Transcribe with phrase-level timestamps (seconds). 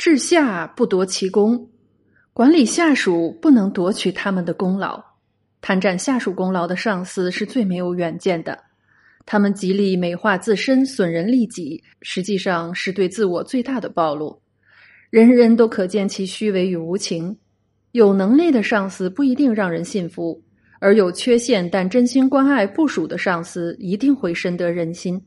[0.00, 1.68] 治下不夺其功，
[2.32, 4.98] 管理下属不能夺取他们的功劳。
[5.60, 8.58] 贪占下属功劳的上司是最没有远见的。
[9.26, 14.40] 他们极力美化自身，损人利己，实际上是对自我最大的暴露。
[15.10, 17.36] 人人都可见其虚伪与无情。
[17.92, 20.42] 有能力的上司不一定让人信服，
[20.78, 25.22] 而有缺陷但真心关爱部属的上司一定会深得人心。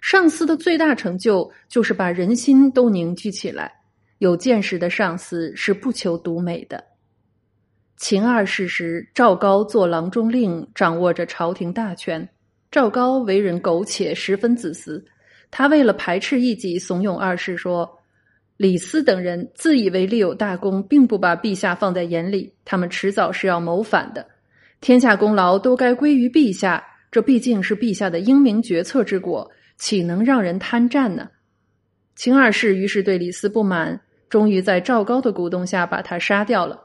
[0.00, 3.70] 上司的最大成就就是把人心都凝聚起来。
[4.20, 6.84] 有见识的上司是不求独美的。
[7.96, 12.28] 秦二世时，赵高做郎中令，掌握着朝廷大权。
[12.70, 15.02] 赵高为人苟且，十分自私。
[15.50, 17.90] 他为了排斥异己，怂恿二世说
[18.58, 22.52] ：“李斯等人自以为立有大功，并不把陛下放在眼里。
[22.66, 24.26] 他们迟早是要谋反的。
[24.82, 31.30] 天下功劳都该归于陛下，这毕竟是陛下的英明决策之果，岂能让人贪占呢？”
[32.16, 33.98] 秦二世于是对李斯不满，
[34.30, 36.80] 终于在赵高的鼓动下把他杀掉了。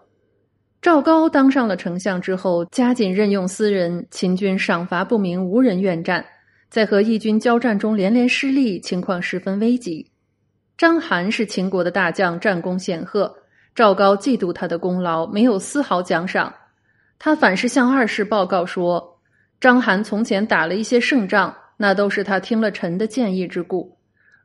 [0.81, 6.25] 赵高当上了丞相之后，加紧任用私人，秦军赏罚不明，无人愿战。
[6.69, 10.11] 在和义军交战中连连失利，情况十分危急。
[10.77, 13.33] 章邯是秦国的大将，战功显赫。
[13.73, 16.53] 赵高嫉妒他的功劳，没有丝毫奖赏。
[17.17, 19.19] 他反是向二世报告说，
[19.59, 23.97] 章邯从前打了一些胜仗，那都是他听了臣的建议之故。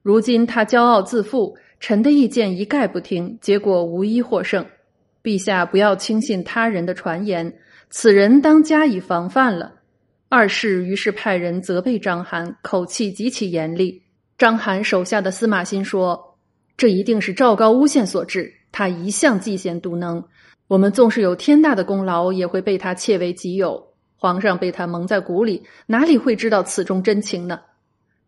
[0.03, 4.65] 如今他骄傲自负，臣的意见一概不听，结果无一获胜。
[5.23, 7.55] 陛下不要轻信他人的传言，
[7.89, 9.73] 此人当加以防范了。
[10.29, 14.03] 二世于是派人责备章邯，口气极其严厉。
[14.37, 16.39] 章邯手下的司马欣说
[16.77, 18.55] ：“这一定是赵高诬陷所致。
[18.71, 20.23] 他一向嫉贤妒能，
[20.69, 23.83] 我们纵是有天大的功劳，也会被他窃为己有。
[24.17, 27.59] 皇上被他蒙在鼓里，哪里会知道此中真情呢？”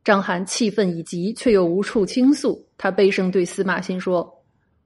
[0.04, 2.66] 章邯气愤已极，却又无处倾诉。
[2.76, 4.38] 他悲声对司马欣说。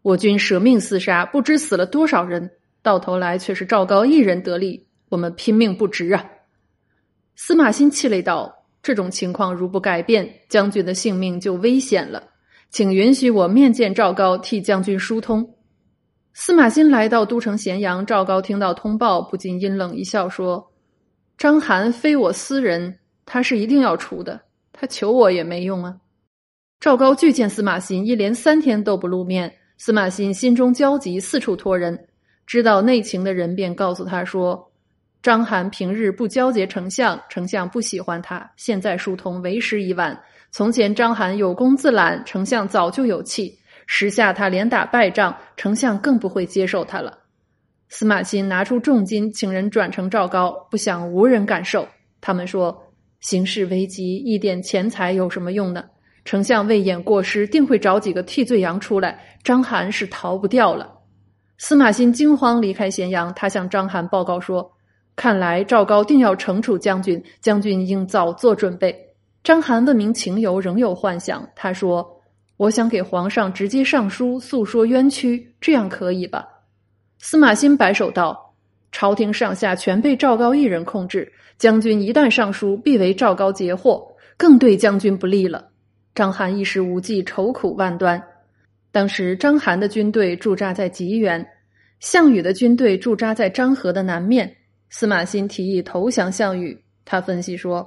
[0.03, 2.48] 我军舍命厮杀，不知死了多少人，
[2.81, 6.24] 到头来却是赵高一人得利，我们拼命不值啊！
[7.35, 12.23] 司马欣气泪道：“这种情况如不改变，将军的性命就危险了，
[12.70, 15.57] 请允许我面见赵高，替将军疏通。”
[16.33, 20.73] 司马欣来到都城咸阳，赵高听到通报，不禁阴冷一笑，说
[21.36, 24.40] ：“章邯非我私人，他是一定要除的，
[24.79, 25.97] 他求我也没用啊！”
[26.79, 29.53] 赵高拒见司马欣，一连三天都不露面。
[29.79, 32.09] 司马欣心中焦急，四处托人。
[32.47, 34.70] 知道内情的人便告诉他说
[35.20, 38.48] ：“章邯平日不交结丞相，丞相不喜欢他。
[38.57, 40.19] 现在疏通为时已晚。
[40.53, 43.58] 从前章邯有功自揽，丞相早就有气。
[43.87, 47.19] 时下他连打败仗，丞相更不会接受他了。”
[47.89, 51.87] 司马欣拿出重金，请人转呈赵高，不想无人敢受。
[52.20, 52.81] 他们说
[53.20, 55.84] ：“形势危急，一点钱财有什么用呢？”
[56.24, 59.16] 丞相未演过失，定会找几个替罪羊出来。
[59.44, 60.92] 章邯是逃不掉了。
[61.58, 64.72] 司马欣惊慌离开咸阳，他向章邯报告说
[65.14, 68.94] ：“看来赵高定要惩处将军，将军应早做准备。”
[69.44, 71.48] 章邯问明情由，仍有幻想。
[71.54, 72.20] 他说
[72.58, 76.44] ：“我想给皇上直接上书，诉说冤屈，这样可以吧？”
[77.20, 78.45] 司马欣摆手道
[78.98, 85.68] ：“朝廷上下全被赵高一人控制，将军一旦上书，必为赵高截祸，更对将军不利了。”
[86.17, 88.23] 章邯一时无计，愁苦万端。
[88.90, 91.46] 当时章邯的军队驻扎在吉原，
[92.01, 94.57] 项羽的军队驻扎在漳河的南面。
[94.89, 97.86] 司马欣提议投降项羽，他分析说：“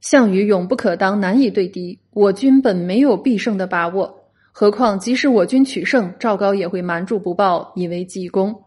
[0.00, 1.98] 项羽勇不可当，难以对敌。
[2.12, 4.16] 我军本没有必胜的把握，
[4.52, 8.62] 何况即使我军取胜，赵高也会瞒住不报，以为济功。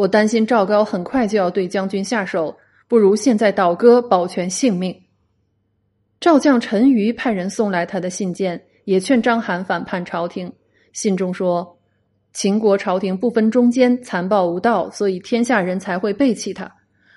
[0.00, 2.56] 我担心赵高很快就要对将军下手，
[2.88, 4.98] 不如现在倒戈，保全性命。”
[6.18, 10.50] 赵将陈馀派人送来他的信件，也劝章邯反叛朝廷。
[10.94, 11.76] 信中说
[12.32, 16.70] ：“秦国朝廷不分忠奸，残暴无道，所以天下人才会背弃他。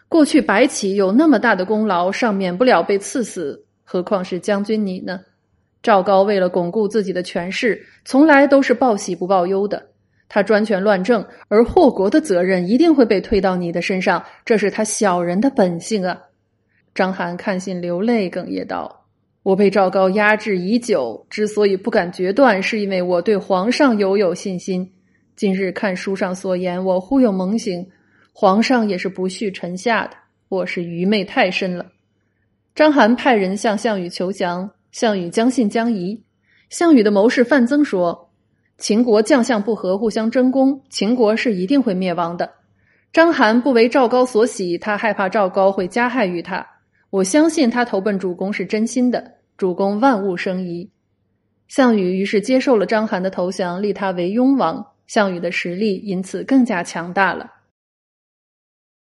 [0.10, 5.22] 过去白起有那么大的功劳，尚免不了被赐死，何况是将军你呢？”
[5.82, 9.93] 赵高为了巩固自己的权势，从来都是报喜不报忧的。
[10.30, 16.20] 他专权乱政，而祸国的责任一定会被推到你的身上，这是他小人的本性啊！
[16.96, 19.06] 章邯看信流泪，哽咽道
[19.44, 24.92] ：“我被赵高压制已久，之所以不敢决断，是因为我对皇上犹有信心。
[25.36, 27.88] 今日看书上所言，我忽有猛醒，
[28.32, 30.16] 皇上也是不恤臣下的，
[30.50, 31.86] 我是愚昧太深了。”
[32.76, 36.24] 章邯派人向项羽求降，项羽将信将疑。
[36.70, 38.23] 项羽的谋士范增说
[38.78, 42.52] ：“秦国将相不和，互相争功，秦国是一定会灭亡的。
[43.12, 46.66] 章邯不为赵高所喜，他害怕赵高会加害于他。”
[47.12, 50.90] 我相信他投奔主公是真心的，主公万物生疑。
[51.68, 54.84] 项羽于是接受了章邯的投降，立他为雍王。
[55.06, 57.53] 项羽的实力因此更加强大了。